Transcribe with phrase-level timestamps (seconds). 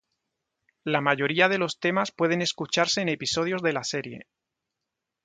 [0.83, 4.25] La mayoría de los temas pueden escucharse en episodios de la serie.